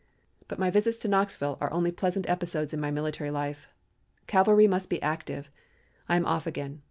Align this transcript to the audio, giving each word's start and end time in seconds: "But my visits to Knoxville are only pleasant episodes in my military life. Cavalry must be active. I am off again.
"But 0.47 0.57
my 0.57 0.71
visits 0.71 0.97
to 0.97 1.07
Knoxville 1.07 1.59
are 1.61 1.71
only 1.71 1.91
pleasant 1.91 2.27
episodes 2.27 2.73
in 2.73 2.79
my 2.79 2.89
military 2.89 3.29
life. 3.29 3.69
Cavalry 4.25 4.65
must 4.67 4.89
be 4.89 4.99
active. 4.99 5.51
I 6.09 6.15
am 6.15 6.25
off 6.25 6.47
again. 6.47 6.79